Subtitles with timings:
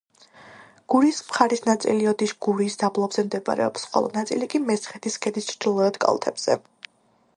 [0.93, 6.59] გურიის მხარის ნაწილი ოდიშ-გურიის დაბლობზე მდებარეობს, ხოლო ნაწილი კი მესხეთის ქედის ჩრდილოეთ კალთებზე.